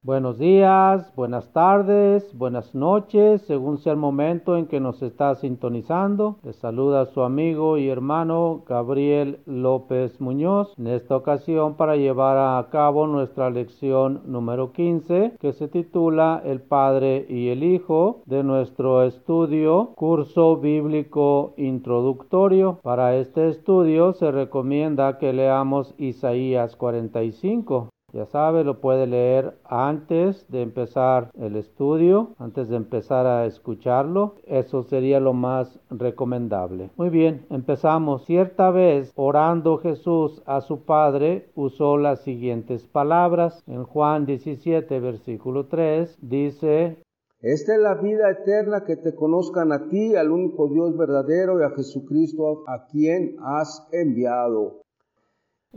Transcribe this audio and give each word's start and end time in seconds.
Buenos 0.00 0.38
días, 0.38 1.12
buenas 1.16 1.52
tardes, 1.52 2.32
buenas 2.32 2.72
noches, 2.72 3.42
según 3.42 3.78
sea 3.78 3.94
el 3.94 3.98
momento 3.98 4.56
en 4.56 4.66
que 4.66 4.78
nos 4.78 5.02
está 5.02 5.34
sintonizando. 5.34 6.38
Les 6.44 6.54
saluda 6.54 7.06
su 7.06 7.22
amigo 7.22 7.78
y 7.78 7.88
hermano 7.88 8.62
Gabriel 8.64 9.40
López 9.44 10.20
Muñoz 10.20 10.72
en 10.78 10.86
esta 10.86 11.16
ocasión 11.16 11.74
para 11.74 11.96
llevar 11.96 12.36
a 12.38 12.64
cabo 12.70 13.08
nuestra 13.08 13.50
lección 13.50 14.22
número 14.24 14.70
15 14.72 15.32
que 15.40 15.52
se 15.52 15.66
titula 15.66 16.40
El 16.44 16.60
Padre 16.60 17.26
y 17.28 17.48
el 17.48 17.64
Hijo 17.64 18.22
de 18.24 18.44
nuestro 18.44 19.02
estudio 19.02 19.94
Curso 19.96 20.58
Bíblico 20.58 21.54
Introductorio. 21.56 22.78
Para 22.84 23.16
este 23.16 23.48
estudio 23.48 24.12
se 24.12 24.30
recomienda 24.30 25.18
que 25.18 25.32
leamos 25.32 25.92
Isaías 25.98 26.76
45. 26.76 27.88
Ya 28.10 28.24
sabe, 28.24 28.64
lo 28.64 28.80
puede 28.80 29.06
leer 29.06 29.58
antes 29.64 30.50
de 30.50 30.62
empezar 30.62 31.30
el 31.38 31.56
estudio, 31.56 32.30
antes 32.38 32.70
de 32.70 32.76
empezar 32.76 33.26
a 33.26 33.44
escucharlo. 33.44 34.36
Eso 34.46 34.82
sería 34.82 35.20
lo 35.20 35.34
más 35.34 35.78
recomendable. 35.90 36.90
Muy 36.96 37.10
bien, 37.10 37.44
empezamos. 37.50 38.24
Cierta 38.24 38.70
vez, 38.70 39.12
orando 39.14 39.76
Jesús 39.76 40.42
a 40.46 40.62
su 40.62 40.84
Padre, 40.84 41.50
usó 41.54 41.98
las 41.98 42.22
siguientes 42.22 42.86
palabras. 42.86 43.62
En 43.66 43.84
Juan 43.84 44.24
17, 44.24 45.00
versículo 45.00 45.66
3, 45.66 46.16
dice, 46.22 47.02
esta 47.40 47.74
es 47.74 47.80
la 47.80 47.94
vida 47.94 48.30
eterna 48.30 48.84
que 48.84 48.96
te 48.96 49.14
conozcan 49.14 49.70
a 49.70 49.86
ti, 49.88 50.16
al 50.16 50.32
único 50.32 50.68
Dios 50.68 50.96
verdadero 50.96 51.60
y 51.60 51.62
a 51.62 51.70
Jesucristo 51.70 52.64
a 52.66 52.86
quien 52.86 53.36
has 53.44 53.86
enviado. 53.92 54.80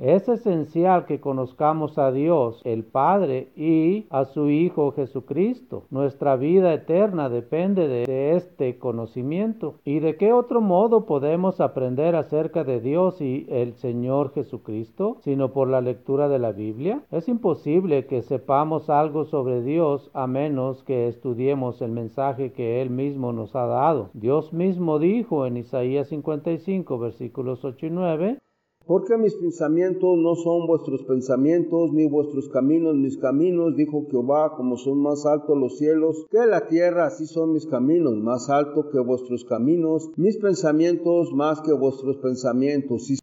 Es 0.02 0.28
esencial 0.28 1.06
que 1.06 1.20
conozcamos 1.20 2.00
a 2.00 2.12
Dios, 2.12 2.60
el 2.64 2.84
Padre, 2.84 3.50
y 3.56 4.08
a 4.10 4.26
su 4.26 4.50
Hijo 4.50 4.94
Jesucristo. 4.94 5.84
Nuestra 5.92 6.38
vida 6.38 6.74
eterna 6.74 7.30
depende 7.30 7.88
de 7.88 8.36
este 8.36 8.80
conocimiento. 8.80 9.76
¿Y 9.86 10.00
de 10.00 10.16
qué 10.18 10.34
otro 10.34 10.60
modo 10.60 11.06
podemos 11.06 11.62
aprender 11.62 12.16
acerca 12.16 12.64
de 12.64 12.80
Dios 12.80 13.22
y 13.22 13.46
el 13.52 13.76
Señor 13.76 14.34
Jesucristo, 14.34 15.18
sino 15.20 15.52
por 15.54 15.68
la 15.68 15.82
lectura 15.82 16.30
de 16.30 16.40
la 16.40 16.52
Biblia? 16.52 17.04
Es 17.12 17.28
imposible 17.28 18.08
que 18.08 18.24
sepamos 18.24 18.90
algo 18.90 19.26
sobre 19.26 19.62
Dios 19.62 20.10
a 20.16 20.26
menos 20.26 20.84
que 20.84 21.10
estudiemos 21.10 21.80
el 21.84 21.92
mensaje 21.92 22.54
que 22.54 22.82
Él 22.82 22.90
mismo 22.90 23.34
nos 23.34 23.56
ha 23.56 23.68
dado. 23.68 24.10
Dios 24.14 24.52
mismo 24.52 24.98
dijo 24.98 25.46
en 25.46 25.58
Isaías 25.58 26.08
55, 26.08 26.98
versículos 26.98 27.64
8 27.64 27.86
y 27.86 27.90
9, 27.92 28.38
porque 28.86 29.18
mis 29.18 29.36
pensamientos 29.36 30.18
no 30.18 30.36
son 30.36 30.68
vuestros 30.68 31.04
pensamientos, 31.04 31.94
ni 31.94 32.08
vuestros 32.08 32.50
caminos 32.50 32.96
mis 32.96 33.18
caminos, 33.18 33.76
dijo 33.76 34.06
Jehová, 34.10 34.56
como 34.56 34.78
son 34.78 35.02
más 35.02 35.26
altos 35.26 35.58
los 35.58 35.78
cielos 35.78 36.26
que 36.30 36.46
la 36.46 36.68
tierra, 36.68 37.06
así 37.06 37.26
son 37.26 37.54
mis 37.54 37.66
caminos, 37.66 38.16
más 38.18 38.50
altos 38.50 38.88
que 38.92 39.00
vuestros 39.00 39.46
caminos, 39.46 40.10
mis 40.18 40.38
pensamientos 40.38 41.32
más 41.34 41.62
que 41.62 41.74
vuestros 41.74 42.18
pensamientos 42.18 43.22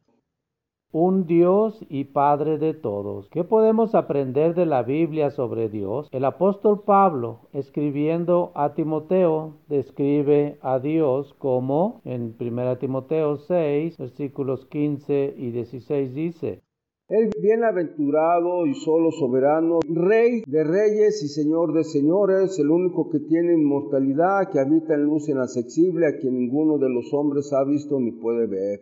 un 0.92 1.26
Dios 1.26 1.84
y 1.90 2.04
Padre 2.04 2.56
de 2.56 2.72
todos. 2.72 3.28
¿Qué 3.28 3.44
podemos 3.44 3.94
aprender 3.94 4.54
de 4.54 4.64
la 4.64 4.82
Biblia 4.82 5.30
sobre 5.30 5.68
Dios? 5.68 6.08
El 6.12 6.24
apóstol 6.24 6.82
Pablo, 6.84 7.40
escribiendo 7.52 8.52
a 8.54 8.74
Timoteo, 8.74 9.56
describe 9.68 10.58
a 10.62 10.78
Dios 10.78 11.34
como 11.34 12.00
en 12.04 12.34
1 12.40 12.78
Timoteo 12.78 13.36
6, 13.36 13.98
versículos 13.98 14.64
15 14.66 15.34
y 15.36 15.50
16 15.50 16.14
dice, 16.14 16.62
el 17.10 17.30
bienaventurado 17.40 18.66
y 18.66 18.74
solo 18.74 19.10
soberano, 19.10 19.78
Rey 19.88 20.42
de 20.46 20.62
reyes 20.62 21.22
y 21.22 21.28
Señor 21.28 21.72
de 21.72 21.84
señores, 21.84 22.58
el 22.58 22.70
único 22.70 23.08
que 23.08 23.20
tiene 23.20 23.54
inmortalidad, 23.54 24.50
que 24.52 24.60
habita 24.60 24.92
en 24.92 25.04
luz 25.04 25.26
inaccesible, 25.30 26.06
a 26.06 26.18
quien 26.18 26.34
ninguno 26.34 26.76
de 26.76 26.90
los 26.90 27.10
hombres 27.14 27.50
ha 27.54 27.64
visto 27.64 27.98
ni 27.98 28.12
puede 28.12 28.46
ver. 28.46 28.80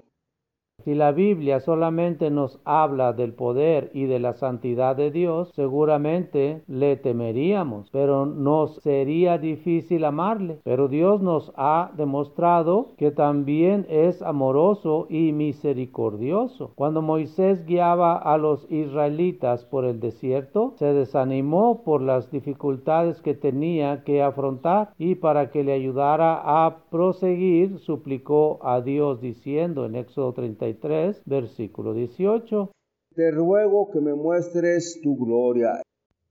Si 0.86 0.94
la 0.94 1.10
Biblia 1.10 1.58
solamente 1.58 2.30
nos 2.30 2.60
habla 2.64 3.12
del 3.12 3.32
poder 3.32 3.90
y 3.92 4.04
de 4.04 4.20
la 4.20 4.34
santidad 4.34 4.94
de 4.94 5.10
Dios, 5.10 5.50
seguramente 5.56 6.62
le 6.68 6.96
temeríamos, 6.96 7.90
pero 7.90 8.24
nos 8.24 8.76
sería 8.82 9.36
difícil 9.38 10.04
amarle. 10.04 10.60
Pero 10.62 10.86
Dios 10.86 11.20
nos 11.20 11.52
ha 11.56 11.90
demostrado 11.96 12.90
que 12.98 13.10
también 13.10 13.84
es 13.88 14.22
amoroso 14.22 15.08
y 15.10 15.32
misericordioso. 15.32 16.70
Cuando 16.76 17.02
Moisés 17.02 17.66
guiaba 17.66 18.16
a 18.16 18.38
los 18.38 18.70
israelitas 18.70 19.64
por 19.64 19.86
el 19.86 19.98
desierto, 19.98 20.74
se 20.76 20.92
desanimó 20.92 21.82
por 21.82 22.00
las 22.00 22.30
dificultades 22.30 23.20
que 23.22 23.34
tenía 23.34 24.04
que 24.04 24.22
afrontar 24.22 24.90
y 24.98 25.16
para 25.16 25.50
que 25.50 25.64
le 25.64 25.72
ayudara 25.72 26.40
a 26.44 26.76
proseguir, 26.90 27.80
suplicó 27.80 28.60
a 28.62 28.82
Dios 28.82 29.20
diciendo 29.20 29.84
en 29.84 29.96
Éxodo 29.96 30.32
33, 30.74 31.22
versículo 31.26 31.94
18. 31.94 32.70
Te 33.14 33.30
ruego 33.30 33.90
que 33.92 34.00
me 34.00 34.14
muestres 34.14 35.00
tu 35.02 35.16
gloria. 35.16 35.80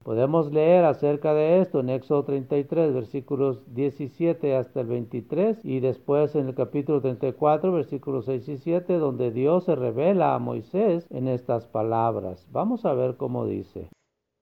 Podemos 0.04 0.52
leer 0.52 0.84
acerca 0.84 1.34
de 1.34 1.60
esto 1.60 1.80
en 1.80 1.88
Éxodo 1.90 2.24
33, 2.24 2.94
versículos 2.94 3.74
17 3.74 4.54
hasta 4.54 4.80
el 4.82 4.86
23, 4.86 5.64
y 5.64 5.80
después 5.80 6.36
en 6.36 6.48
el 6.48 6.54
capítulo 6.54 7.00
34, 7.00 7.72
versículos 7.72 8.26
6 8.26 8.48
y 8.48 8.58
7, 8.58 8.98
donde 8.98 9.32
Dios 9.32 9.64
se 9.64 9.74
revela 9.74 10.34
a 10.34 10.38
Moisés 10.38 11.06
en 11.10 11.26
estas 11.26 11.66
palabras. 11.66 12.46
Vamos 12.52 12.84
a 12.84 12.92
ver 12.92 13.16
cómo 13.16 13.46
dice. 13.46 13.88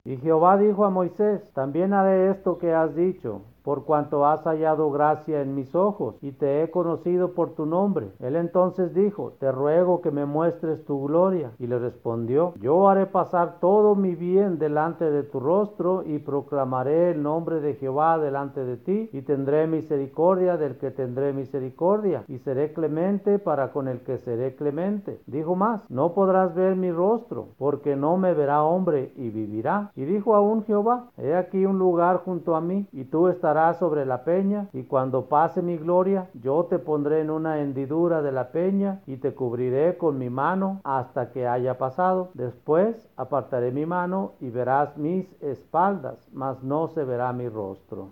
Y 0.04 0.16
Jehová 0.16 0.56
dijo 0.56 0.86
a 0.86 0.90
Moisés, 0.90 1.42
también 1.52 1.92
haré 1.92 2.30
esto 2.30 2.56
que 2.56 2.72
has 2.72 2.96
dicho, 2.96 3.42
por 3.62 3.84
cuanto 3.84 4.26
has 4.26 4.44
hallado 4.44 4.91
gracia 4.91 5.43
en 5.43 5.54
mis 5.54 5.75
ojos, 5.75 6.16
y 6.21 6.32
te 6.32 6.62
he 6.62 6.71
conocido 6.71 7.32
por 7.32 7.50
tu 7.50 7.66
nombre. 7.66 8.10
Él 8.21 8.37
entonces 8.37 8.94
dijo, 8.94 9.32
te 9.38 9.53
ruego 9.53 10.00
que 10.00 10.10
me 10.10 10.26
muestres 10.26 10.84
tu 10.84 11.06
gloria. 11.06 11.53
Y 11.59 11.66
le 11.66 11.78
respondió, 11.78 12.54
yo 12.60 12.88
haré 12.88 13.06
pasar 13.06 13.59
todo 13.60 13.94
mi 13.94 14.15
bien 14.15 14.59
delante 14.59 15.10
de 15.10 15.22
tu 15.22 15.41
rostro, 15.41 16.03
y 16.04 16.19
proclamaré 16.19 17.10
el 17.12 17.22
nombre 17.22 17.60
de 17.60 17.75
Jehová 17.75 18.19
delante 18.19 18.65
de 18.65 18.76
ti, 18.76 19.10
y 19.12 19.22
tendré 19.22 19.66
misericordia 19.66 20.56
del 20.56 20.78
que 20.78 20.91
tendré 20.91 21.32
misericordia, 21.32 22.25
y 22.28 22.38
seré 22.38 22.72
clemente 22.72 23.38
para 23.38 23.72
con 23.72 23.88
el 23.88 24.00
que 24.00 24.19
seré 24.19 24.54
clemente. 24.56 25.20
Dijo 25.26 25.54
más, 25.54 25.88
no 25.91 26.12
podrás 26.15 26.54
ver 26.54 26.76
mi 26.76 26.91
rostro, 26.91 27.49
porque 27.59 27.97
no 27.97 28.16
me 28.16 28.34
verá 28.34 28.62
hombre 28.62 29.12
y 29.16 29.31
vivirá. 29.31 29.91
Y 29.94 30.04
dijo 30.04 30.34
aún 30.34 30.65
Jehová, 30.65 31.10
he 31.19 31.34
aquí 31.34 31.66
un 31.66 31.78
lugar 31.78 32.22
junto 32.25 32.56
a 32.56 32.60
mí, 32.60 32.87
y 32.93 33.04
tú 33.04 33.28
sobre 33.75 34.06
la 34.06 34.25
peña, 34.25 34.69
y 34.72 34.84
cuando 34.84 35.27
pase 35.27 35.62
mi 35.62 35.77
gloria, 35.77 36.28
yo 36.34 36.65
te 36.65 36.78
pondré 36.78 37.21
en 37.21 37.31
una 37.31 37.61
hendidura 37.61 38.22
de 38.22 38.33
la 38.33 38.53
peña, 38.53 39.03
y 39.06 39.16
te 39.16 39.34
cubriré 39.34 39.97
con 39.97 40.19
mi 40.19 40.31
mano 40.31 40.81
hasta 40.84 41.31
que 41.31 41.47
haya 41.47 41.78
pasado. 41.78 42.31
Después 42.34 43.09
apartaré 43.16 43.72
mi 43.72 43.87
mano, 43.87 44.33
y 44.41 44.50
verás 44.50 44.97
mis 44.97 45.27
espaldas, 45.43 46.28
mas 46.33 46.62
no 46.62 46.88
se 46.88 47.05
verá 47.05 47.33
mi 47.33 47.49
rostro. 47.49 48.11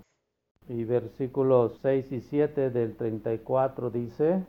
Y 0.68 0.84
versículos 0.84 1.78
6 1.82 2.12
y 2.12 2.20
7 2.20 2.70
del 2.70 2.96
34 2.96 3.90
dice, 3.90 4.44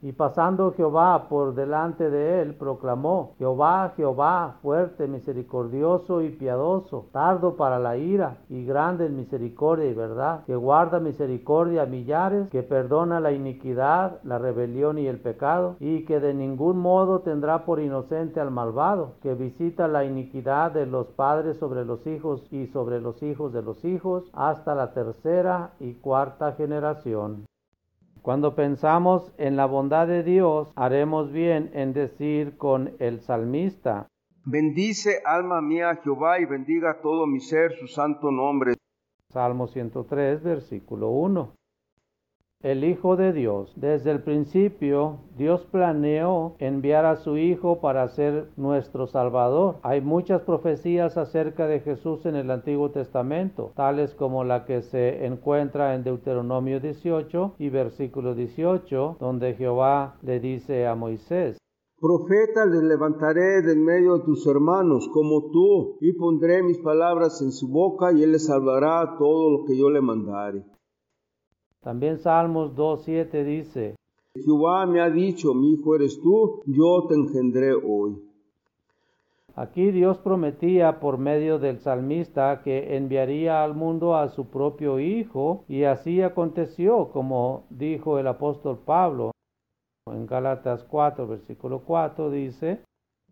y 0.00 0.12
pasando 0.12 0.72
Jehová 0.74 1.28
por 1.28 1.56
delante 1.56 2.08
de 2.08 2.40
él, 2.40 2.54
proclamó, 2.54 3.34
Jehová, 3.38 3.94
Jehová, 3.96 4.58
fuerte, 4.62 5.08
misericordioso 5.08 6.22
y 6.22 6.30
piadoso, 6.30 7.06
tardo 7.12 7.56
para 7.56 7.80
la 7.80 7.96
ira 7.96 8.38
y 8.48 8.64
grande 8.64 9.06
en 9.06 9.16
misericordia 9.16 9.86
y 9.86 9.94
verdad, 9.94 10.44
que 10.44 10.54
guarda 10.54 11.00
misericordia 11.00 11.82
a 11.82 11.86
millares, 11.86 12.48
que 12.50 12.62
perdona 12.62 13.18
la 13.18 13.32
iniquidad, 13.32 14.20
la 14.22 14.38
rebelión 14.38 14.98
y 14.98 15.08
el 15.08 15.18
pecado, 15.20 15.74
y 15.80 16.04
que 16.04 16.20
de 16.20 16.32
ningún 16.32 16.78
modo 16.78 17.20
tendrá 17.20 17.64
por 17.64 17.80
inocente 17.80 18.38
al 18.38 18.52
malvado, 18.52 19.14
que 19.20 19.34
visita 19.34 19.88
la 19.88 20.04
iniquidad 20.04 20.70
de 20.70 20.86
los 20.86 21.08
padres 21.08 21.58
sobre 21.58 21.84
los 21.84 22.06
hijos 22.06 22.46
y 22.52 22.68
sobre 22.68 23.00
los 23.00 23.20
hijos 23.24 23.52
de 23.52 23.62
los 23.62 23.84
hijos, 23.84 24.30
hasta 24.32 24.76
la 24.76 24.92
tercera 24.92 25.72
y 25.80 25.94
cuarta 25.94 26.52
generación. 26.52 27.48
Cuando 28.22 28.54
pensamos 28.54 29.32
en 29.38 29.56
la 29.56 29.66
bondad 29.66 30.06
de 30.06 30.22
Dios, 30.22 30.72
haremos 30.76 31.32
bien 31.32 31.70
en 31.74 31.92
decir 31.92 32.56
con 32.56 32.94
el 32.98 33.20
salmista, 33.20 34.08
Bendice 34.44 35.20
alma 35.26 35.60
mía 35.60 36.00
Jehová 36.02 36.40
y 36.40 36.46
bendiga 36.46 37.02
todo 37.02 37.26
mi 37.26 37.38
ser 37.38 37.72
su 37.72 37.86
santo 37.86 38.30
nombre. 38.30 38.74
Salmo 39.30 39.66
103, 39.66 40.42
versículo 40.42 41.10
1 41.10 41.57
el 42.62 42.82
Hijo 42.82 43.14
de 43.14 43.32
Dios. 43.32 43.72
Desde 43.76 44.10
el 44.10 44.22
principio, 44.22 45.20
Dios 45.36 45.64
planeó 45.70 46.56
enviar 46.58 47.04
a 47.04 47.16
su 47.16 47.36
Hijo 47.36 47.80
para 47.80 48.08
ser 48.08 48.48
nuestro 48.56 49.06
Salvador. 49.06 49.76
Hay 49.82 50.00
muchas 50.00 50.42
profecías 50.42 51.16
acerca 51.16 51.68
de 51.68 51.78
Jesús 51.78 52.26
en 52.26 52.34
el 52.34 52.50
Antiguo 52.50 52.90
Testamento, 52.90 53.72
tales 53.76 54.12
como 54.14 54.42
la 54.42 54.64
que 54.64 54.82
se 54.82 55.24
encuentra 55.24 55.94
en 55.94 56.02
Deuteronomio 56.02 56.80
18 56.80 57.54
y 57.58 57.68
versículo 57.68 58.34
18, 58.34 59.18
donde 59.20 59.54
Jehová 59.54 60.16
le 60.22 60.40
dice 60.40 60.88
a 60.88 60.96
Moisés, 60.96 61.58
Profeta 62.00 62.64
les 62.64 62.82
levantaré 62.82 63.62
de 63.62 63.72
en 63.72 63.84
medio 63.84 64.18
de 64.18 64.24
tus 64.24 64.46
hermanos 64.46 65.08
como 65.12 65.50
tú, 65.50 65.96
y 66.00 66.12
pondré 66.12 66.62
mis 66.62 66.78
palabras 66.78 67.40
en 67.42 67.50
su 67.50 67.68
boca, 67.68 68.12
y 68.12 68.22
él 68.22 68.32
les 68.32 68.46
salvará 68.46 69.16
todo 69.18 69.50
lo 69.50 69.64
que 69.64 69.76
yo 69.76 69.90
le 69.90 70.00
mandare. 70.00 70.64
También 71.88 72.18
Salmos 72.18 72.76
2.7 72.76 73.44
dice, 73.46 73.96
Jehová 74.34 74.84
me 74.84 75.00
ha 75.00 75.08
dicho, 75.08 75.54
mi 75.54 75.72
hijo 75.72 75.94
eres 75.94 76.20
tú, 76.20 76.60
yo 76.66 77.06
te 77.08 77.14
engendré 77.14 77.72
hoy. 77.72 78.14
Aquí 79.54 79.90
Dios 79.90 80.18
prometía 80.18 81.00
por 81.00 81.16
medio 81.16 81.58
del 81.58 81.78
salmista 81.78 82.60
que 82.62 82.94
enviaría 82.94 83.64
al 83.64 83.74
mundo 83.74 84.16
a 84.16 84.28
su 84.28 84.50
propio 84.50 85.00
Hijo 85.00 85.64
y 85.66 85.84
así 85.84 86.20
aconteció, 86.20 87.08
como 87.10 87.64
dijo 87.70 88.18
el 88.18 88.26
apóstol 88.26 88.80
Pablo. 88.84 89.30
En 90.12 90.26
Gálatas 90.26 90.84
4, 90.84 91.26
versículo 91.26 91.84
4 91.86 92.30
dice, 92.30 92.82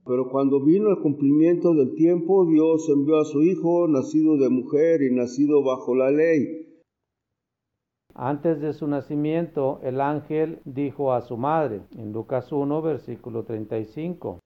Pero 0.07 0.31
cuando 0.31 0.65
vino 0.65 0.89
el 0.89 1.03
cumplimiento 1.03 1.75
del 1.75 1.95
tiempo, 1.95 2.47
Dios 2.47 2.89
envió 2.89 3.19
a 3.19 3.27
su 3.27 3.43
Hijo, 3.43 3.87
nacido 3.87 4.39
de 4.39 4.49
mujer 4.49 5.03
y 5.03 5.15
nacido 5.15 5.63
bajo 5.63 5.95
la 5.95 6.11
ley. 6.11 6.66
Antes 8.19 8.63
de 8.63 8.73
su 8.73 8.87
nacimiento, 8.87 9.79
el 9.83 10.01
ángel 10.01 10.61
dijo 10.65 11.13
a 11.13 11.21
su 11.21 11.37
madre, 11.37 11.83
en 11.99 12.13
Lucas 12.13 12.51
1, 12.51 12.81
versículo 12.81 13.45
35, 13.45 14.41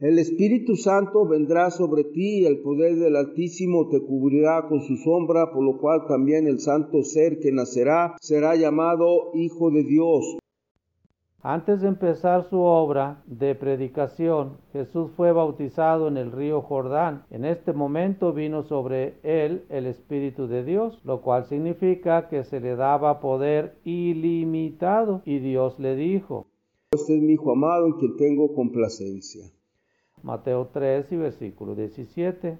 el 0.00 0.18
Espíritu 0.18 0.74
Santo 0.74 1.24
vendrá 1.24 1.70
sobre 1.70 2.02
ti 2.02 2.40
y 2.40 2.46
el 2.46 2.62
poder 2.62 2.96
del 2.96 3.14
Altísimo 3.14 3.88
te 3.88 4.00
cubrirá 4.00 4.66
con 4.68 4.82
su 4.82 4.96
sombra, 4.96 5.52
por 5.52 5.62
lo 5.62 5.78
cual 5.78 6.06
también 6.08 6.48
el 6.48 6.58
santo 6.58 7.04
ser 7.04 7.38
que 7.38 7.52
nacerá 7.52 8.16
será 8.20 8.56
llamado 8.56 9.30
Hijo 9.34 9.70
de 9.70 9.84
Dios. 9.84 10.36
Antes 11.48 11.80
de 11.80 11.86
empezar 11.86 12.50
su 12.50 12.58
obra 12.58 13.22
de 13.24 13.54
predicación, 13.54 14.56
Jesús 14.72 15.12
fue 15.12 15.30
bautizado 15.30 16.08
en 16.08 16.16
el 16.16 16.32
río 16.32 16.60
Jordán. 16.60 17.24
En 17.30 17.44
este 17.44 17.72
momento 17.72 18.32
vino 18.32 18.64
sobre 18.64 19.20
él 19.22 19.64
el 19.68 19.86
Espíritu 19.86 20.48
de 20.48 20.64
Dios, 20.64 21.00
lo 21.04 21.22
cual 21.22 21.44
significa 21.44 22.28
que 22.28 22.42
se 22.42 22.58
le 22.58 22.74
daba 22.74 23.20
poder 23.20 23.78
ilimitado. 23.84 25.22
Y 25.24 25.38
Dios 25.38 25.78
le 25.78 25.94
dijo, 25.94 26.48
Este 26.90 27.14
es 27.14 27.22
mi 27.22 27.34
Hijo 27.34 27.52
amado 27.52 27.86
en 27.86 27.92
quien 27.92 28.16
tengo 28.16 28.52
complacencia. 28.52 29.46
Mateo 30.24 30.70
3 30.72 31.12
y 31.12 31.16
versículo 31.16 31.76
17. 31.76 32.58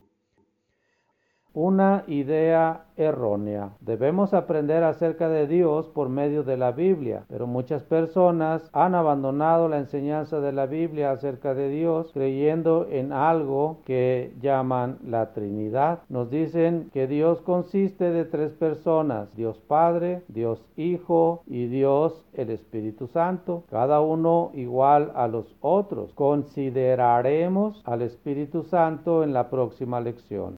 Una 1.58 2.04
idea 2.06 2.84
errónea. 2.98 3.70
Debemos 3.80 4.34
aprender 4.34 4.84
acerca 4.84 5.30
de 5.30 5.46
Dios 5.46 5.88
por 5.88 6.10
medio 6.10 6.42
de 6.42 6.58
la 6.58 6.72
Biblia, 6.72 7.24
pero 7.30 7.46
muchas 7.46 7.82
personas 7.82 8.68
han 8.74 8.94
abandonado 8.94 9.66
la 9.66 9.78
enseñanza 9.78 10.40
de 10.40 10.52
la 10.52 10.66
Biblia 10.66 11.12
acerca 11.12 11.54
de 11.54 11.70
Dios 11.70 12.10
creyendo 12.12 12.86
en 12.90 13.10
algo 13.10 13.78
que 13.86 14.34
llaman 14.38 14.98
la 15.02 15.32
Trinidad. 15.32 16.00
Nos 16.10 16.28
dicen 16.28 16.90
que 16.92 17.06
Dios 17.06 17.40
consiste 17.40 18.10
de 18.10 18.26
tres 18.26 18.52
personas, 18.52 19.34
Dios 19.34 19.58
Padre, 19.66 20.24
Dios 20.28 20.62
Hijo 20.76 21.42
y 21.46 21.68
Dios 21.68 22.26
el 22.34 22.50
Espíritu 22.50 23.06
Santo, 23.06 23.64
cada 23.70 24.02
uno 24.02 24.50
igual 24.52 25.10
a 25.14 25.26
los 25.26 25.56
otros. 25.62 26.12
Consideraremos 26.12 27.80
al 27.86 28.02
Espíritu 28.02 28.62
Santo 28.62 29.24
en 29.24 29.32
la 29.32 29.48
próxima 29.48 30.02
lección. 30.02 30.56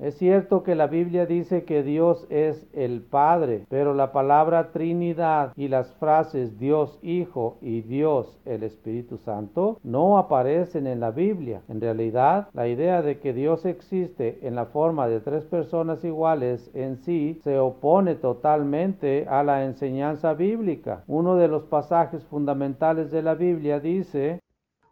Es 0.00 0.16
cierto 0.18 0.62
que 0.62 0.74
la 0.74 0.86
Biblia 0.86 1.26
dice 1.26 1.64
que 1.64 1.82
Dios 1.82 2.26
es 2.30 2.66
el 2.72 3.02
Padre, 3.02 3.66
pero 3.68 3.94
la 3.94 4.12
palabra 4.12 4.72
Trinidad 4.72 5.52
y 5.56 5.68
las 5.68 5.94
frases 5.94 6.58
Dios 6.58 6.98
Hijo 7.02 7.58
y 7.60 7.82
Dios 7.82 8.40
el 8.44 8.62
Espíritu 8.62 9.18
Santo 9.18 9.78
no 9.82 10.18
aparecen 10.18 10.86
en 10.86 11.00
la 11.00 11.10
Biblia. 11.10 11.62
En 11.68 11.80
realidad, 11.80 12.48
la 12.52 12.68
idea 12.68 13.02
de 13.02 13.18
que 13.20 13.32
Dios 13.32 13.64
existe 13.64 14.46
en 14.46 14.54
la 14.54 14.66
forma 14.66 15.08
de 15.08 15.20
tres 15.20 15.44
personas 15.44 16.04
iguales 16.04 16.70
en 16.74 16.96
sí 16.98 17.40
se 17.42 17.58
opone 17.58 18.14
totalmente 18.16 19.26
a 19.28 19.42
la 19.42 19.64
enseñanza 19.64 20.34
bíblica. 20.34 21.04
Uno 21.06 21.36
de 21.36 21.48
los 21.48 21.64
pasajes 21.64 22.24
fundamentales 22.24 23.10
de 23.10 23.22
la 23.22 23.34
Biblia 23.34 23.80
dice, 23.80 24.40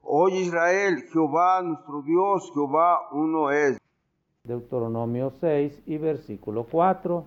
Oye 0.02 0.40
Israel, 0.40 1.04
Jehová 1.12 1.62
nuestro 1.62 2.02
Dios, 2.02 2.50
Jehová 2.52 3.00
uno 3.12 3.50
es. 3.50 3.81
Deuteronomio 4.44 5.30
6 5.30 5.84
y 5.86 5.98
versículo 5.98 6.66
4. 6.68 7.26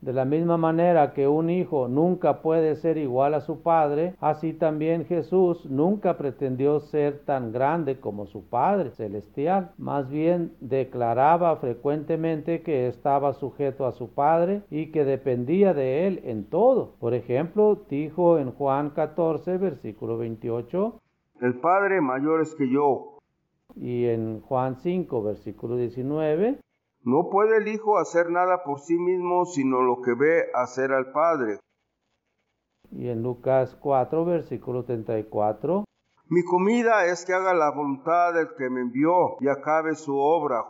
De 0.00 0.12
la 0.12 0.24
misma 0.24 0.56
manera 0.56 1.12
que 1.12 1.28
un 1.28 1.50
hijo 1.50 1.86
nunca 1.86 2.42
puede 2.42 2.74
ser 2.74 2.98
igual 2.98 3.34
a 3.34 3.40
su 3.40 3.62
padre, 3.62 4.16
así 4.20 4.52
también 4.52 5.04
Jesús 5.04 5.66
nunca 5.66 6.16
pretendió 6.16 6.80
ser 6.80 7.20
tan 7.24 7.52
grande 7.52 8.00
como 8.00 8.26
su 8.26 8.48
Padre 8.48 8.90
celestial. 8.90 9.72
Más 9.76 10.08
bien 10.08 10.52
declaraba 10.60 11.56
frecuentemente 11.56 12.62
que 12.62 12.86
estaba 12.86 13.32
sujeto 13.32 13.86
a 13.86 13.92
su 13.92 14.14
Padre 14.14 14.62
y 14.70 14.92
que 14.92 15.04
dependía 15.04 15.74
de 15.74 16.06
él 16.06 16.20
en 16.24 16.44
todo. 16.44 16.94
Por 16.98 17.14
ejemplo, 17.14 17.84
dijo 17.88 18.38
en 18.38 18.52
Juan 18.52 18.90
14, 18.90 19.58
versículo 19.58 20.16
28, 20.16 21.00
El 21.40 21.54
Padre 21.60 22.00
mayor 22.00 22.40
es 22.40 22.54
que 22.54 22.68
yo, 22.68 23.17
y 23.74 24.06
en 24.06 24.40
Juan 24.40 24.76
5, 24.76 25.22
versículo 25.22 25.76
19, 25.76 26.60
no 27.04 27.28
puede 27.30 27.58
el 27.58 27.68
Hijo 27.68 27.98
hacer 27.98 28.30
nada 28.30 28.62
por 28.64 28.80
sí 28.80 28.98
mismo, 28.98 29.44
sino 29.44 29.82
lo 29.82 30.00
que 30.02 30.14
ve 30.14 30.44
hacer 30.54 30.92
al 30.92 31.12
Padre. 31.12 31.58
Y 32.90 33.08
en 33.08 33.22
Lucas 33.22 33.76
4, 33.80 34.24
versículo 34.24 34.84
34, 34.84 35.84
mi 36.30 36.42
comida 36.42 37.06
es 37.06 37.24
que 37.24 37.34
haga 37.34 37.54
la 37.54 37.70
voluntad 37.70 38.34
del 38.34 38.48
que 38.56 38.68
me 38.70 38.80
envió 38.80 39.36
y 39.40 39.48
acabe 39.48 39.94
su 39.94 40.16
obra. 40.16 40.64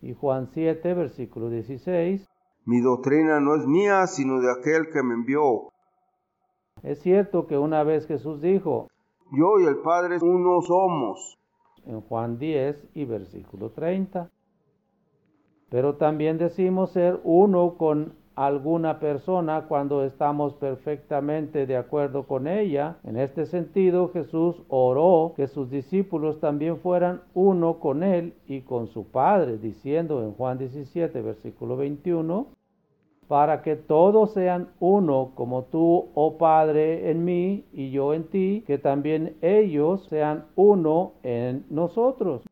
Y 0.00 0.14
Juan 0.14 0.48
7, 0.52 0.94
versículo 0.94 1.48
16, 1.48 2.26
mi 2.64 2.80
doctrina 2.80 3.40
no 3.40 3.54
es 3.54 3.66
mía, 3.66 4.06
sino 4.06 4.40
de 4.40 4.50
aquel 4.50 4.90
que 4.90 5.02
me 5.02 5.14
envió. 5.14 5.70
Es 6.82 7.00
cierto 7.00 7.46
que 7.46 7.56
una 7.56 7.84
vez 7.84 8.06
Jesús 8.06 8.40
dijo, 8.40 8.88
yo 9.30 9.60
y 9.60 9.66
el 9.66 9.78
Padre 9.78 10.18
uno 10.20 10.60
somos 10.62 11.38
en 11.86 12.00
Juan 12.02 12.38
10 12.38 12.88
y 12.94 13.04
versículo 13.04 13.70
30. 13.70 14.30
Pero 15.70 15.94
también 15.94 16.38
decimos 16.38 16.90
ser 16.90 17.20
uno 17.24 17.76
con 17.78 18.12
alguna 18.34 18.98
persona 18.98 19.66
cuando 19.68 20.04
estamos 20.04 20.54
perfectamente 20.54 21.66
de 21.66 21.76
acuerdo 21.76 22.26
con 22.26 22.46
ella. 22.46 22.96
En 23.04 23.16
este 23.16 23.46
sentido, 23.46 24.10
Jesús 24.12 24.62
oró 24.68 25.32
que 25.36 25.48
sus 25.48 25.70
discípulos 25.70 26.40
también 26.40 26.78
fueran 26.78 27.22
uno 27.34 27.78
con 27.78 28.02
él 28.02 28.34
y 28.46 28.62
con 28.62 28.86
su 28.86 29.04
Padre, 29.04 29.58
diciendo 29.58 30.22
en 30.22 30.32
Juan 30.32 30.58
17, 30.58 31.20
versículo 31.20 31.76
21, 31.76 32.46
para 33.28 33.62
que 33.62 33.76
todos 33.76 34.32
sean 34.32 34.70
uno, 34.80 35.32
como 35.34 35.64
tú, 35.64 36.10
oh 36.14 36.38
Padre, 36.38 37.10
en 37.10 37.24
mí 37.24 37.64
y 37.72 37.90
yo 37.90 38.14
en 38.14 38.24
ti, 38.24 38.64
que 38.66 38.78
también 38.78 39.36
ellos 39.40 40.06
sean 40.08 40.46
uno 40.54 41.14
en 41.22 41.64
nosotros. 41.70 42.42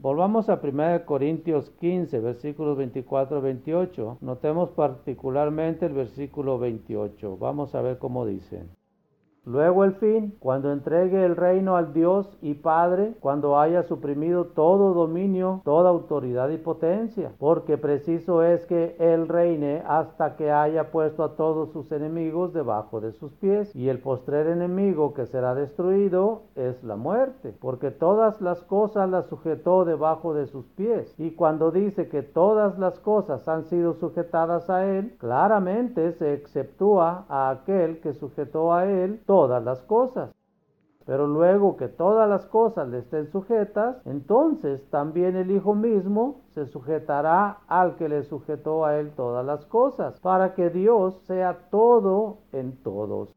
Volvamos 0.00 0.50
a 0.50 0.60
1 0.62 1.06
Corintios 1.06 1.70
15, 1.80 2.20
versículos 2.20 2.76
24 2.76 3.40
28. 3.40 4.18
Notemos 4.20 4.70
particularmente 4.72 5.86
el 5.86 5.94
versículo 5.94 6.58
28. 6.58 7.38
Vamos 7.38 7.74
a 7.74 7.80
ver 7.80 7.96
cómo 7.98 8.26
dice. 8.26 8.64
Luego 9.46 9.84
el 9.84 9.92
fin, 9.96 10.34
cuando 10.40 10.72
entregue 10.72 11.22
el 11.22 11.36
reino 11.36 11.76
al 11.76 11.92
Dios 11.92 12.38
y 12.40 12.54
Padre, 12.54 13.14
cuando 13.20 13.58
haya 13.58 13.82
suprimido 13.82 14.46
todo 14.46 14.94
dominio, 14.94 15.60
toda 15.64 15.90
autoridad 15.90 16.48
y 16.48 16.56
potencia, 16.56 17.32
porque 17.38 17.76
preciso 17.76 18.42
es 18.42 18.64
que 18.64 18.96
Él 18.98 19.28
reine 19.28 19.82
hasta 19.86 20.36
que 20.36 20.50
haya 20.50 20.90
puesto 20.90 21.22
a 21.22 21.36
todos 21.36 21.72
sus 21.72 21.92
enemigos 21.92 22.54
debajo 22.54 23.02
de 23.02 23.12
sus 23.12 23.32
pies, 23.34 23.74
y 23.76 23.90
el 23.90 23.98
postrer 23.98 24.46
enemigo 24.46 25.12
que 25.12 25.26
será 25.26 25.54
destruido 25.54 26.44
es 26.56 26.82
la 26.82 26.96
muerte, 26.96 27.54
porque 27.60 27.90
todas 27.90 28.40
las 28.40 28.62
cosas 28.62 29.10
las 29.10 29.26
sujetó 29.26 29.84
debajo 29.84 30.32
de 30.32 30.46
sus 30.46 30.64
pies, 30.70 31.14
y 31.18 31.32
cuando 31.32 31.70
dice 31.70 32.08
que 32.08 32.22
todas 32.22 32.78
las 32.78 32.98
cosas 33.00 33.46
han 33.46 33.64
sido 33.64 33.92
sujetadas 33.92 34.70
a 34.70 34.86
Él, 34.86 35.16
claramente 35.18 36.12
se 36.12 36.32
exceptúa 36.32 37.26
a 37.28 37.50
aquel 37.50 38.00
que 38.00 38.14
sujetó 38.14 38.72
a 38.72 38.86
Él 38.86 39.20
todas 39.34 39.64
las 39.64 39.82
cosas. 39.82 40.30
Pero 41.06 41.26
luego 41.26 41.76
que 41.76 41.88
todas 41.88 42.28
las 42.28 42.46
cosas 42.46 42.88
le 42.88 42.98
estén 42.98 43.26
sujetas, 43.32 43.96
entonces 44.06 44.88
también 44.90 45.34
el 45.34 45.50
Hijo 45.50 45.74
mismo 45.74 46.42
se 46.50 46.66
sujetará 46.66 47.58
al 47.66 47.96
que 47.96 48.08
le 48.08 48.22
sujetó 48.22 48.84
a 48.84 48.96
él 48.96 49.10
todas 49.16 49.44
las 49.44 49.66
cosas, 49.66 50.20
para 50.20 50.54
que 50.54 50.70
Dios 50.70 51.20
sea 51.26 51.68
todo 51.72 52.38
en 52.52 52.76
todos. 52.84 53.34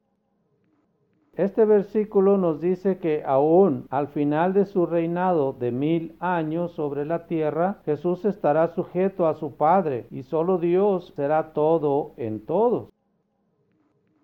Este 1.33 1.65
versículo 1.65 2.37
nos 2.37 2.61
dice 2.61 2.99
que 2.99 3.23
aún 3.25 3.87
al 3.89 4.07
final 4.09 4.53
de 4.53 4.65
su 4.65 4.85
reinado 4.85 5.51
de 5.53 5.71
mil 5.71 6.15
años 6.19 6.73
sobre 6.73 7.05
la 7.05 7.25
tierra, 7.25 7.79
Jesús 7.85 8.23
estará 8.23 8.67
sujeto 8.75 9.27
a 9.27 9.33
su 9.33 9.55
Padre 9.55 10.05
y 10.11 10.21
solo 10.21 10.59
Dios 10.59 11.11
será 11.15 11.53
todo 11.53 12.13
en 12.17 12.45
todos. 12.45 12.89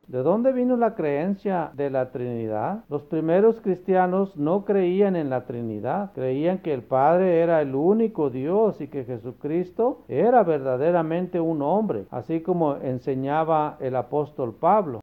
¿De 0.08 0.22
dónde 0.22 0.52
vino 0.52 0.76
la 0.76 0.96
creencia 0.96 1.72
de 1.76 1.90
la 1.90 2.12
Trinidad? 2.12 2.84
Los 2.90 3.04
primeros 3.04 3.62
cristianos 3.62 4.36
no 4.36 4.66
creían 4.66 5.16
en 5.16 5.30
la 5.30 5.46
Trinidad, 5.46 6.12
creían 6.14 6.60
que 6.60 6.74
el 6.74 6.84
Padre 6.84 7.40
era 7.40 7.62
el 7.62 7.74
único 7.74 8.30
Dios 8.30 8.82
y 8.82 8.90
que 8.90 9.06
Jesucristo 9.06 10.04
era 10.10 10.44
verdaderamente 10.44 11.40
un 11.40 11.62
hombre, 11.62 12.06
así 12.12 12.42
como 12.42 12.76
enseñaba 12.76 13.78
el 13.80 13.96
apóstol 13.96 14.54
Pablo. 14.54 15.00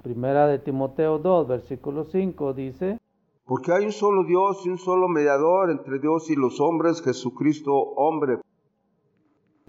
Primera 0.00 0.46
de 0.46 0.60
Timoteo 0.60 1.18
2, 1.18 1.48
versículo 1.48 2.04
5 2.04 2.54
dice, 2.54 3.00
Porque 3.44 3.72
hay 3.72 3.84
un 3.84 3.92
solo 3.92 4.22
Dios 4.22 4.64
y 4.64 4.68
un 4.68 4.78
solo 4.78 5.08
mediador 5.08 5.70
entre 5.70 5.98
Dios 5.98 6.30
y 6.30 6.36
los 6.36 6.60
hombres, 6.60 7.02
Jesucristo 7.02 7.74
hombre 7.74 8.38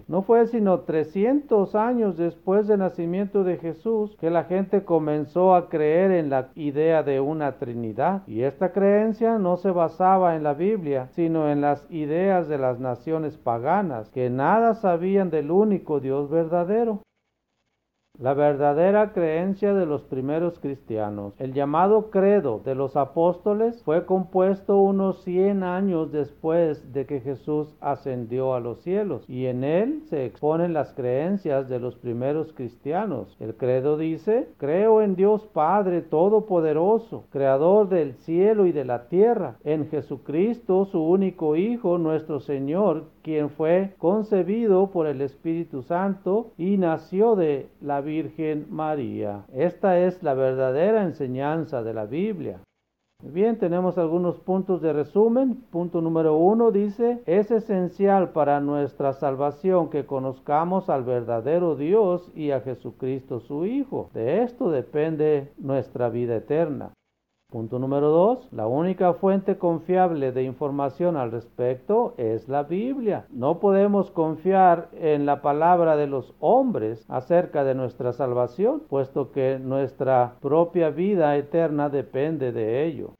no 0.08 0.22
fue 0.22 0.46
sino 0.46 0.80
300 0.80 1.74
años 1.74 2.16
después 2.16 2.66
del 2.66 2.80
nacimiento 2.80 3.44
de 3.44 3.56
Jesús 3.58 4.16
que 4.20 4.30
la 4.30 4.44
gente 4.44 4.84
comenzó 4.84 5.54
a 5.54 5.68
creer 5.68 6.12
en 6.12 6.30
la 6.30 6.48
idea 6.54 7.02
de 7.02 7.20
una 7.20 7.58
Trinidad. 7.58 8.22
Y 8.26 8.42
esta 8.42 8.72
creencia 8.72 9.38
no 9.38 9.56
se 9.56 9.70
basaba 9.70 10.36
en 10.36 10.42
la 10.42 10.54
Biblia, 10.54 11.08
sino 11.12 11.50
en 11.50 11.60
las 11.60 11.86
ideas 11.90 12.48
de 12.48 12.58
las 12.58 12.80
naciones 12.80 13.36
paganas, 13.36 14.10
que 14.10 14.30
nada 14.30 14.74
sabían 14.74 15.30
del 15.30 15.50
único 15.50 16.00
Dios 16.00 16.30
verdadero. 16.30 17.00
La 18.22 18.34
verdadera 18.34 19.12
creencia 19.12 19.74
de 19.74 19.84
los 19.84 20.02
primeros 20.02 20.60
cristianos. 20.60 21.34
El 21.40 21.54
llamado 21.54 22.08
credo 22.10 22.60
de 22.64 22.76
los 22.76 22.94
apóstoles 22.94 23.82
fue 23.82 24.06
compuesto 24.06 24.76
unos 24.76 25.24
100 25.24 25.64
años 25.64 26.12
después 26.12 26.92
de 26.92 27.04
que 27.04 27.18
Jesús 27.18 27.74
ascendió 27.80 28.54
a 28.54 28.60
los 28.60 28.80
cielos 28.82 29.24
y 29.28 29.46
en 29.46 29.64
él 29.64 30.02
se 30.08 30.24
exponen 30.24 30.72
las 30.72 30.92
creencias 30.92 31.68
de 31.68 31.80
los 31.80 31.96
primeros 31.96 32.52
cristianos. 32.52 33.36
El 33.40 33.56
credo 33.56 33.96
dice, 33.96 34.50
creo 34.56 35.02
en 35.02 35.16
Dios 35.16 35.48
Padre 35.52 36.00
Todopoderoso, 36.00 37.24
Creador 37.32 37.88
del 37.88 38.14
cielo 38.14 38.66
y 38.66 38.72
de 38.72 38.84
la 38.84 39.08
tierra, 39.08 39.56
en 39.64 39.88
Jesucristo, 39.88 40.84
su 40.84 41.02
único 41.02 41.56
Hijo, 41.56 41.98
nuestro 41.98 42.38
Señor, 42.38 43.06
quien 43.22 43.50
fue 43.50 43.94
concebido 43.98 44.90
por 44.90 45.06
el 45.06 45.20
Espíritu 45.20 45.82
Santo 45.82 46.52
y 46.58 46.76
nació 46.76 47.36
de 47.36 47.68
la 47.80 48.00
Virgen 48.00 48.66
María. 48.70 49.44
Esta 49.52 49.98
es 49.98 50.22
la 50.22 50.34
verdadera 50.34 51.02
enseñanza 51.02 51.82
de 51.82 51.94
la 51.94 52.06
Biblia. 52.06 52.60
Bien, 53.24 53.56
tenemos 53.56 53.98
algunos 53.98 54.40
puntos 54.40 54.82
de 54.82 54.92
resumen. 54.92 55.62
Punto 55.70 56.00
número 56.00 56.36
uno 56.36 56.72
dice, 56.72 57.22
es 57.26 57.52
esencial 57.52 58.30
para 58.30 58.58
nuestra 58.58 59.12
salvación 59.12 59.90
que 59.90 60.06
conozcamos 60.06 60.90
al 60.90 61.04
verdadero 61.04 61.76
Dios 61.76 62.32
y 62.34 62.50
a 62.50 62.60
Jesucristo 62.60 63.38
su 63.38 63.64
Hijo. 63.64 64.10
De 64.12 64.42
esto 64.42 64.70
depende 64.70 65.52
nuestra 65.56 66.08
vida 66.08 66.34
eterna. 66.34 66.92
Punto 67.52 67.78
número 67.78 68.08
dos, 68.08 68.48
la 68.50 68.66
única 68.66 69.12
fuente 69.12 69.58
confiable 69.58 70.32
de 70.32 70.42
información 70.42 71.18
al 71.18 71.30
respecto 71.30 72.14
es 72.16 72.48
la 72.48 72.62
Biblia. 72.62 73.26
No 73.28 73.60
podemos 73.60 74.10
confiar 74.10 74.88
en 74.94 75.26
la 75.26 75.42
palabra 75.42 75.98
de 75.98 76.06
los 76.06 76.32
hombres 76.40 77.04
acerca 77.10 77.62
de 77.62 77.74
nuestra 77.74 78.14
salvación, 78.14 78.84
puesto 78.88 79.32
que 79.32 79.58
nuestra 79.58 80.36
propia 80.40 80.88
vida 80.88 81.36
eterna 81.36 81.90
depende 81.90 82.52
de 82.52 82.86
ello. 82.86 83.12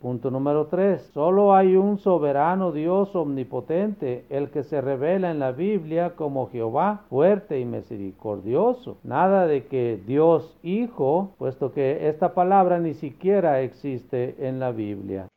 Punto 0.00 0.30
número 0.30 0.66
3. 0.68 1.10
Solo 1.12 1.54
hay 1.54 1.76
un 1.76 1.98
soberano 1.98 2.72
Dios 2.72 3.14
omnipotente, 3.14 4.24
el 4.30 4.48
que 4.48 4.62
se 4.62 4.80
revela 4.80 5.30
en 5.30 5.38
la 5.38 5.52
Biblia 5.52 6.16
como 6.16 6.48
Jehová, 6.48 7.04
fuerte 7.10 7.60
y 7.60 7.66
misericordioso. 7.66 8.96
Nada 9.04 9.46
de 9.46 9.66
que 9.66 10.00
Dios 10.06 10.56
Hijo, 10.62 11.34
puesto 11.36 11.72
que 11.72 12.08
esta 12.08 12.32
palabra 12.32 12.78
ni 12.78 12.94
siquiera 12.94 13.60
existe 13.60 14.36
en 14.38 14.58
la 14.58 14.72
Biblia. 14.72 15.28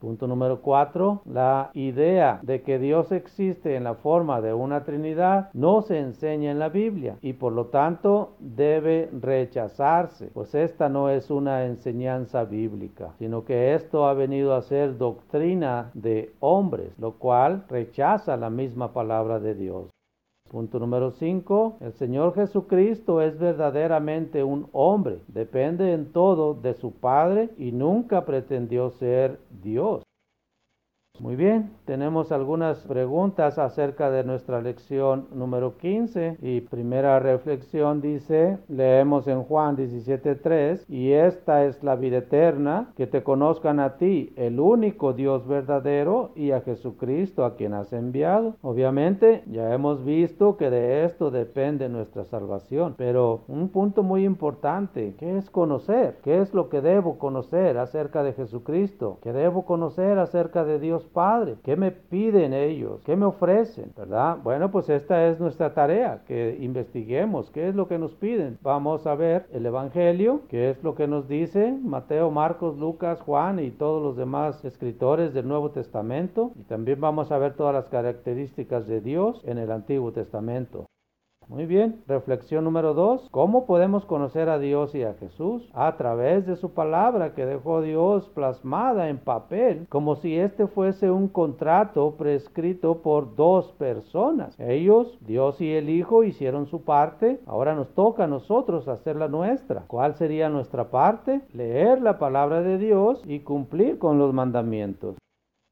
Punto 0.00 0.26
número 0.26 0.62
cuatro, 0.62 1.20
la 1.26 1.70
idea 1.74 2.40
de 2.42 2.62
que 2.62 2.78
Dios 2.78 3.12
existe 3.12 3.76
en 3.76 3.84
la 3.84 3.94
forma 3.94 4.40
de 4.40 4.54
una 4.54 4.84
Trinidad 4.84 5.50
no 5.52 5.82
se 5.82 5.98
enseña 5.98 6.50
en 6.50 6.58
la 6.58 6.70
Biblia 6.70 7.16
y 7.20 7.34
por 7.34 7.52
lo 7.52 7.66
tanto 7.66 8.32
debe 8.38 9.10
rechazarse, 9.12 10.30
pues 10.32 10.54
esta 10.54 10.88
no 10.88 11.10
es 11.10 11.30
una 11.30 11.66
enseñanza 11.66 12.44
bíblica, 12.44 13.12
sino 13.18 13.44
que 13.44 13.74
esto 13.74 14.06
ha 14.06 14.14
venido 14.14 14.54
a 14.54 14.62
ser 14.62 14.96
doctrina 14.96 15.90
de 15.92 16.32
hombres, 16.40 16.98
lo 16.98 17.12
cual 17.12 17.64
rechaza 17.68 18.38
la 18.38 18.48
misma 18.48 18.94
palabra 18.94 19.38
de 19.38 19.54
Dios. 19.54 19.90
Punto 20.50 20.80
número 20.80 21.12
5. 21.12 21.76
El 21.80 21.92
Señor 21.92 22.34
Jesucristo 22.34 23.22
es 23.22 23.38
verdaderamente 23.38 24.42
un 24.42 24.68
hombre. 24.72 25.20
Depende 25.28 25.92
en 25.92 26.10
todo 26.10 26.54
de 26.54 26.74
su 26.74 26.90
Padre 26.90 27.50
y 27.56 27.70
nunca 27.70 28.24
pretendió 28.24 28.90
ser 28.90 29.38
Dios. 29.62 30.02
Muy 31.20 31.36
bien, 31.36 31.72
tenemos 31.84 32.32
algunas 32.32 32.78
preguntas 32.86 33.58
acerca 33.58 34.10
de 34.10 34.24
nuestra 34.24 34.62
lección 34.62 35.26
número 35.34 35.76
15 35.76 36.38
y 36.40 36.62
primera 36.62 37.18
reflexión 37.18 38.00
dice, 38.00 38.56
leemos 38.68 39.28
en 39.28 39.42
Juan 39.42 39.76
17.3, 39.76 40.86
y 40.88 41.12
esta 41.12 41.66
es 41.66 41.84
la 41.84 41.96
vida 41.96 42.18
eterna, 42.18 42.92
que 42.96 43.06
te 43.06 43.22
conozcan 43.22 43.80
a 43.80 43.98
ti, 43.98 44.32
el 44.36 44.60
único 44.60 45.12
Dios 45.12 45.46
verdadero, 45.46 46.30
y 46.36 46.52
a 46.52 46.62
Jesucristo 46.62 47.44
a 47.44 47.54
quien 47.54 47.74
has 47.74 47.92
enviado. 47.92 48.56
Obviamente 48.62 49.42
ya 49.46 49.74
hemos 49.74 50.02
visto 50.02 50.56
que 50.56 50.70
de 50.70 51.04
esto 51.04 51.30
depende 51.30 51.90
nuestra 51.90 52.24
salvación, 52.24 52.94
pero 52.96 53.42
un 53.46 53.68
punto 53.68 54.02
muy 54.02 54.24
importante, 54.24 55.16
¿qué 55.18 55.36
es 55.36 55.50
conocer? 55.50 56.16
¿Qué 56.22 56.38
es 56.38 56.54
lo 56.54 56.70
que 56.70 56.80
debo 56.80 57.18
conocer 57.18 57.76
acerca 57.76 58.22
de 58.22 58.32
Jesucristo? 58.32 59.18
¿Qué 59.22 59.34
debo 59.34 59.66
conocer 59.66 60.18
acerca 60.18 60.64
de 60.64 60.78
Dios 60.78 61.09
Padre? 61.12 61.56
¿Qué 61.62 61.76
me 61.76 61.90
piden 61.90 62.52
ellos? 62.52 63.02
¿Qué 63.04 63.16
me 63.16 63.26
ofrecen? 63.26 63.92
¿Verdad? 63.96 64.38
Bueno, 64.42 64.70
pues 64.70 64.88
esta 64.88 65.26
es 65.28 65.40
nuestra 65.40 65.74
tarea, 65.74 66.22
que 66.26 66.56
investiguemos 66.60 67.50
qué 67.50 67.68
es 67.68 67.74
lo 67.74 67.88
que 67.88 67.98
nos 67.98 68.14
piden. 68.14 68.58
Vamos 68.62 69.06
a 69.06 69.14
ver 69.14 69.46
el 69.52 69.66
Evangelio, 69.66 70.42
qué 70.48 70.70
es 70.70 70.82
lo 70.82 70.94
que 70.94 71.06
nos 71.06 71.28
dice 71.28 71.72
Mateo, 71.82 72.30
Marcos, 72.30 72.78
Lucas, 72.78 73.20
Juan 73.20 73.58
y 73.58 73.70
todos 73.70 74.02
los 74.02 74.16
demás 74.16 74.64
escritores 74.64 75.34
del 75.34 75.48
Nuevo 75.48 75.70
Testamento. 75.70 76.52
Y 76.56 76.62
también 76.64 77.00
vamos 77.00 77.32
a 77.32 77.38
ver 77.38 77.54
todas 77.54 77.74
las 77.74 77.88
características 77.88 78.86
de 78.86 79.00
Dios 79.00 79.42
en 79.44 79.58
el 79.58 79.70
Antiguo 79.70 80.12
Testamento. 80.12 80.86
Muy 81.50 81.66
bien, 81.66 82.04
reflexión 82.06 82.62
número 82.62 82.94
dos. 82.94 83.28
¿Cómo 83.32 83.66
podemos 83.66 84.04
conocer 84.06 84.48
a 84.48 84.60
Dios 84.60 84.94
y 84.94 85.02
a 85.02 85.14
Jesús? 85.14 85.68
A 85.74 85.96
través 85.96 86.46
de 86.46 86.54
su 86.54 86.74
palabra 86.74 87.34
que 87.34 87.44
dejó 87.44 87.82
Dios 87.82 88.28
plasmada 88.28 89.08
en 89.08 89.18
papel, 89.18 89.88
como 89.88 90.14
si 90.14 90.38
este 90.38 90.68
fuese 90.68 91.10
un 91.10 91.26
contrato 91.26 92.14
prescrito 92.16 93.02
por 93.02 93.34
dos 93.34 93.72
personas. 93.72 94.54
Ellos, 94.60 95.18
Dios 95.22 95.60
y 95.60 95.72
el 95.72 95.90
Hijo, 95.90 96.22
hicieron 96.22 96.68
su 96.68 96.84
parte. 96.84 97.40
Ahora 97.46 97.74
nos 97.74 97.92
toca 97.94 98.24
a 98.24 98.28
nosotros 98.28 98.86
hacer 98.86 99.16
la 99.16 99.26
nuestra. 99.26 99.86
¿Cuál 99.88 100.14
sería 100.14 100.48
nuestra 100.50 100.92
parte? 100.92 101.40
Leer 101.52 102.00
la 102.00 102.20
palabra 102.20 102.62
de 102.62 102.78
Dios 102.78 103.24
y 103.26 103.40
cumplir 103.40 103.98
con 103.98 104.20
los 104.20 104.32
mandamientos. 104.32 105.16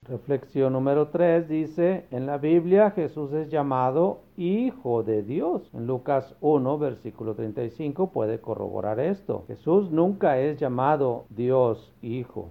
Reflexión 0.09 0.73
número 0.73 1.09
3 1.09 1.47
dice, 1.49 2.07
en 2.11 2.25
la 2.25 2.38
Biblia 2.38 2.93
Jesús 2.93 3.31
es 3.35 3.50
llamado 3.50 4.21
Hijo 4.38 5.03
de 5.03 5.23
Dios. 5.23 5.69
En 5.75 5.87
Lucas 5.87 6.35
1, 6.41 6.79
versículo 6.79 7.35
35 7.35 8.11
puede 8.11 8.41
corroborar 8.41 9.00
esto. 9.00 9.45
Jesús 9.49 9.91
nunca 9.91 10.38
es 10.38 10.59
llamado 10.59 11.27
Dios 11.29 11.93
Hijo. 12.00 12.49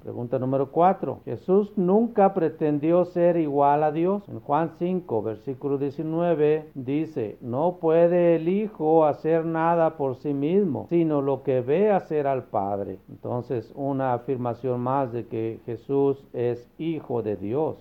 Pregunta 0.00 0.38
número 0.38 0.70
4. 0.70 1.22
Jesús 1.24 1.76
nunca 1.76 2.32
pretendió 2.32 3.04
ser 3.04 3.36
igual 3.36 3.82
a 3.82 3.90
Dios. 3.90 4.22
En 4.28 4.38
Juan 4.38 4.70
5, 4.78 5.22
versículo 5.22 5.76
19 5.76 6.70
dice, 6.74 7.36
no 7.40 7.78
puede 7.80 8.36
el 8.36 8.48
Hijo 8.48 9.04
hacer 9.04 9.44
nada 9.44 9.96
por 9.96 10.14
sí 10.14 10.32
mismo, 10.32 10.86
sino 10.88 11.20
lo 11.20 11.42
que 11.42 11.62
ve 11.62 11.90
hacer 11.90 12.28
al 12.28 12.44
Padre. 12.44 13.00
Entonces, 13.08 13.72
una 13.74 14.14
afirmación 14.14 14.80
más 14.80 15.12
de 15.12 15.26
que 15.26 15.60
Jesús 15.66 16.24
es 16.32 16.70
Hijo 16.78 17.22
de 17.22 17.36
Dios. 17.36 17.80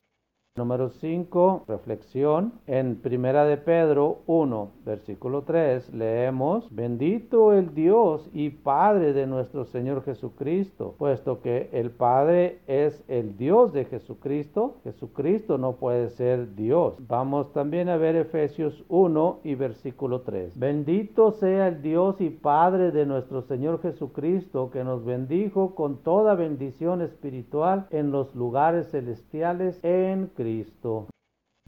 Número 0.58 0.90
5, 0.90 1.66
reflexión. 1.68 2.54
En 2.66 2.96
Primera 2.96 3.46
de 3.46 3.58
Pedro 3.58 4.22
1, 4.26 4.72
versículo 4.86 5.44
3, 5.44 5.94
leemos, 5.94 6.68
bendito 6.74 7.54
el 7.54 7.76
Dios 7.76 8.28
y 8.34 8.50
Padre 8.50 9.14
de 9.14 9.28
nuestro 9.28 9.66
Señor 9.66 10.04
Jesucristo, 10.04 10.96
puesto 10.98 11.42
que 11.42 11.70
el 11.74 11.92
Padre 11.92 12.58
es 12.66 13.04
el 13.08 13.38
Dios 13.38 13.72
de 13.72 13.86
Jesucristo, 13.86 14.78
Jesucristo 14.84 15.60
no 15.60 15.74
puede 15.74 16.10
ser 16.10 16.56
Dios. 16.56 16.96
Vamos 17.08 17.54
también 17.54 17.88
a 17.88 17.98
ver 17.98 18.16
Efesios 18.16 18.84
1 18.90 19.42
y 19.44 19.54
versículo 19.54 20.22
3. 20.22 20.58
Bendito 20.58 21.34
sea 21.34 21.68
el 21.68 21.84
Dios 21.84 22.20
y 22.20 22.32
Padre 22.32 22.90
de 22.92 23.06
nuestro 23.06 23.44
Señor 23.44 23.80
Jesucristo, 23.84 24.72
que 24.72 24.84
nos 24.84 25.06
bendijo 25.06 25.76
con 25.76 25.98
toda 25.98 26.34
bendición 26.34 27.04
espiritual 27.04 27.86
en 27.92 28.10
los 28.10 28.34
lugares 28.34 28.90
celestiales 28.90 29.80
en 29.84 30.26
Cristo. 30.36 30.47
Cristo. 30.48 31.10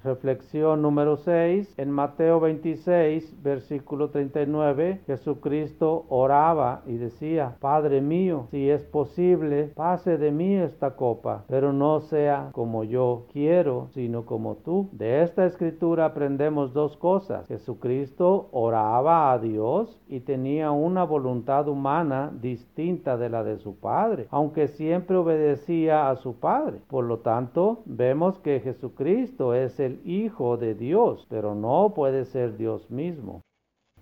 Reflexión 0.04 0.82
número 0.82 1.18
6. 1.18 1.74
En 1.78 1.92
Mateo 1.92 2.40
26, 2.40 3.44
versículo 3.44 4.10
39, 4.10 5.02
Jesucristo 5.06 6.06
oraba 6.10 6.84
y 6.86 6.98
decía, 6.98 7.58
Padre 7.60 8.02
mío, 8.02 8.48
si 8.52 8.70
es 8.70 8.84
posible, 8.84 9.72
pase 9.76 10.18
de 10.18 10.32
mí 10.32 10.56
esta 10.56 10.96
copa, 10.96 11.44
pero 11.48 11.74
no 11.74 12.00
sea 12.00 12.50
como 12.54 12.84
yo 12.84 13.26
quiero, 13.34 13.88
sino 13.92 14.26
como 14.26 14.56
tú. 14.56 14.90
De 14.94 15.24
esta 15.24 15.46
escritura 15.46 16.06
aprendemos 16.06 16.74
dos 16.74 16.96
cosas. 16.98 17.48
Jesucristo 17.48 18.50
oraba 18.52 19.32
a 19.32 19.40
Dios 19.40 20.00
y 20.08 20.22
tenía 20.22 20.72
una 20.72 21.04
voluntad 21.04 21.68
humana 21.68 22.32
distinta 22.42 23.18
de 23.18 23.30
la 23.30 23.44
de 23.44 23.58
su 23.58 23.76
Padre, 23.76 24.28
aunque 24.32 24.68
siempre 24.68 25.18
obedecía 25.18 26.10
a 26.10 26.16
su 26.16 26.40
Padre. 26.40 26.82
Por 26.88 27.06
lo 27.06 27.20
tanto, 27.20 27.82
vemos 27.86 28.40
que 28.40 28.60
Jesucristo 28.60 29.54
es 29.54 29.80
el 29.80 29.89
Hijo 30.06 30.58
de 30.58 30.76
Dios, 30.76 31.26
pero 31.30 31.56
no 31.56 31.94
puede 31.96 32.26
ser 32.26 32.58
Dios 32.58 32.90
mismo. 32.90 33.42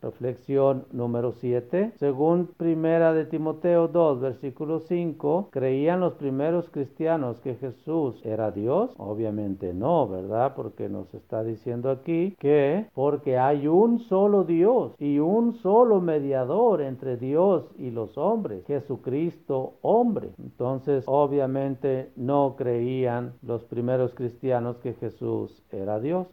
Reflexión 0.01 0.85
número 0.91 1.31
7. 1.31 1.93
Según 1.97 2.47
Primera 2.57 3.13
de 3.13 3.25
Timoteo 3.25 3.87
2, 3.87 4.19
versículo 4.19 4.79
5, 4.79 5.49
¿creían 5.51 5.99
los 5.99 6.13
primeros 6.13 6.69
cristianos 6.69 7.39
que 7.41 7.55
Jesús 7.55 8.21
era 8.25 8.51
Dios? 8.51 8.93
Obviamente 8.97 9.73
no, 9.73 10.07
¿verdad? 10.07 10.53
Porque 10.55 10.89
nos 10.89 11.13
está 11.13 11.43
diciendo 11.43 11.89
aquí 11.89 12.35
que 12.39 12.87
porque 12.93 13.37
hay 13.37 13.67
un 13.67 13.99
solo 13.99 14.43
Dios 14.43 14.93
y 14.99 15.19
un 15.19 15.53
solo 15.55 16.01
mediador 16.01 16.81
entre 16.81 17.17
Dios 17.17 17.65
y 17.77 17.91
los 17.91 18.17
hombres, 18.17 18.65
Jesucristo 18.65 19.75
hombre. 19.81 20.29
Entonces, 20.39 21.03
obviamente 21.07 22.11
no 22.15 22.55
creían 22.57 23.33
los 23.41 23.63
primeros 23.63 24.13
cristianos 24.13 24.77
que 24.77 24.93
Jesús 24.93 25.63
era 25.71 25.99
Dios. 25.99 26.27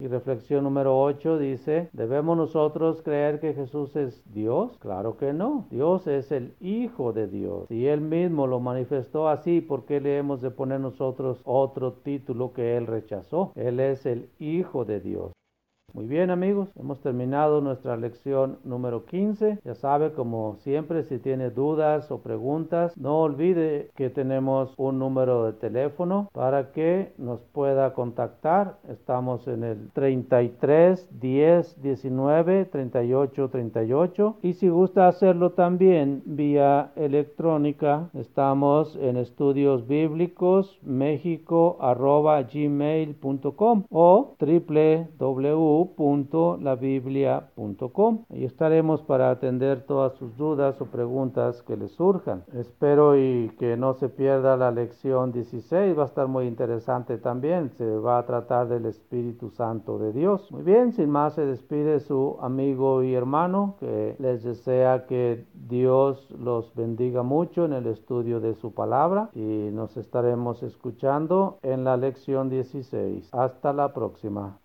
Y 0.00 0.06
reflexión 0.06 0.62
número 0.62 0.96
8 0.96 1.38
dice, 1.38 1.90
¿debemos 1.92 2.36
nosotros 2.36 3.02
creer 3.02 3.40
que 3.40 3.52
Jesús 3.52 3.96
es 3.96 4.22
Dios? 4.32 4.78
Claro 4.78 5.16
que 5.16 5.32
no. 5.32 5.66
Dios 5.72 6.06
es 6.06 6.30
el 6.30 6.54
Hijo 6.60 7.12
de 7.12 7.26
Dios. 7.26 7.68
Y 7.68 7.86
Él 7.86 8.00
mismo 8.00 8.46
lo 8.46 8.60
manifestó 8.60 9.28
así, 9.28 9.60
¿por 9.60 9.86
qué 9.86 10.00
le 10.00 10.16
hemos 10.16 10.40
de 10.40 10.52
poner 10.52 10.78
nosotros 10.78 11.40
otro 11.42 11.94
título 11.94 12.52
que 12.52 12.76
Él 12.76 12.86
rechazó? 12.86 13.50
Él 13.56 13.80
es 13.80 14.06
el 14.06 14.30
Hijo 14.38 14.84
de 14.84 15.00
Dios. 15.00 15.32
Muy 15.94 16.06
bien 16.06 16.28
amigos, 16.30 16.68
hemos 16.78 17.00
terminado 17.00 17.62
nuestra 17.62 17.96
lección 17.96 18.58
número 18.62 19.06
15. 19.06 19.60
Ya 19.64 19.74
sabe, 19.74 20.12
como 20.12 20.56
siempre, 20.58 21.02
si 21.02 21.18
tiene 21.18 21.48
dudas 21.48 22.10
o 22.10 22.18
preguntas, 22.18 22.94
no 22.98 23.22
olvide 23.22 23.90
que 23.96 24.10
tenemos 24.10 24.74
un 24.76 24.98
número 24.98 25.46
de 25.46 25.54
teléfono 25.54 26.28
para 26.34 26.72
que 26.72 27.14
nos 27.16 27.40
pueda 27.40 27.94
contactar. 27.94 28.76
Estamos 28.90 29.48
en 29.48 29.64
el 29.64 29.90
33 29.92 31.08
10 31.18 31.82
19 31.82 32.66
38 32.66 33.48
38 33.48 34.36
y 34.42 34.52
si 34.52 34.68
gusta 34.68 35.08
hacerlo 35.08 35.52
también 35.52 36.22
vía 36.26 36.92
electrónica, 36.96 38.10
estamos 38.12 38.94
en 39.00 39.16
estudios 39.16 39.88
bíblicos 39.88 40.78
México 40.82 41.78
gmail.com 42.52 43.84
o 43.90 44.36
www 44.38 45.77
www.labiblia.com. 45.78 48.24
y 48.30 48.44
estaremos 48.44 49.02
para 49.02 49.30
atender 49.30 49.84
todas 49.86 50.14
sus 50.14 50.36
dudas 50.36 50.80
o 50.80 50.86
preguntas 50.86 51.62
que 51.62 51.76
les 51.76 51.92
surjan. 51.92 52.44
Espero 52.54 53.16
y 53.18 53.50
que 53.58 53.76
no 53.76 53.94
se 53.94 54.08
pierda 54.08 54.56
la 54.56 54.70
lección 54.70 55.32
16, 55.32 55.98
va 55.98 56.04
a 56.04 56.06
estar 56.06 56.28
muy 56.28 56.46
interesante 56.46 57.18
también. 57.18 57.70
Se 57.76 57.98
va 57.98 58.18
a 58.18 58.26
tratar 58.26 58.68
del 58.68 58.86
Espíritu 58.86 59.50
Santo 59.50 59.98
de 59.98 60.12
Dios. 60.12 60.50
Muy 60.50 60.62
bien, 60.62 60.92
sin 60.92 61.10
más 61.10 61.34
se 61.34 61.46
despide 61.46 62.00
su 62.00 62.36
amigo 62.40 63.02
y 63.02 63.14
hermano 63.14 63.76
que 63.78 64.16
les 64.18 64.42
desea 64.42 65.06
que 65.06 65.46
Dios 65.54 66.30
los 66.30 66.74
bendiga 66.74 67.22
mucho 67.22 67.64
en 67.64 67.72
el 67.72 67.86
estudio 67.86 68.40
de 68.40 68.54
su 68.54 68.72
palabra 68.72 69.30
y 69.34 69.70
nos 69.72 69.96
estaremos 69.96 70.62
escuchando 70.62 71.58
en 71.62 71.84
la 71.84 71.96
lección 71.96 72.48
16. 72.48 73.30
Hasta 73.32 73.72
la 73.72 73.92
próxima. 73.92 74.56